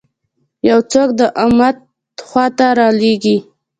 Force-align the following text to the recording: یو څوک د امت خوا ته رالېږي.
یو 0.69 0.79
څوک 0.91 1.09
د 1.19 1.21
امت 1.43 1.77
خوا 2.27 2.45
ته 2.57 2.67
رالېږي. 2.79 3.37